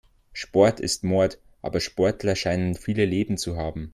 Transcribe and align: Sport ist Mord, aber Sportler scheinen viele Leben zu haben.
Sport 0.33 0.79
ist 0.79 1.03
Mord, 1.03 1.37
aber 1.61 1.79
Sportler 1.79 2.35
scheinen 2.35 2.73
viele 2.73 3.05
Leben 3.05 3.37
zu 3.37 3.55
haben. 3.57 3.89